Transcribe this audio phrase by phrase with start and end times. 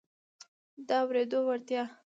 [0.87, 1.83] د اورېدو وړتیا